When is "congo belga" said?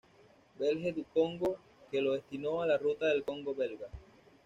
3.23-3.85